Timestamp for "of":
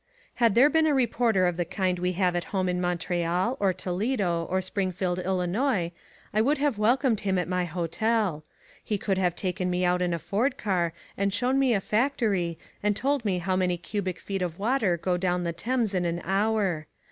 1.45-1.57, 14.41-14.57